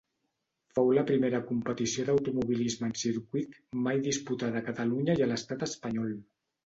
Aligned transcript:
Fou 0.77 0.87
la 0.97 1.03
primera 1.09 1.41
competició 1.49 2.05
d'automobilisme 2.07 2.89
en 2.93 2.95
circuit 3.03 3.59
mai 3.89 4.01
disputada 4.09 4.63
a 4.63 4.67
Catalunya 4.71 5.19
i 5.21 5.27
a 5.27 5.33
l'estat 5.35 5.67
espanyol. 5.71 6.11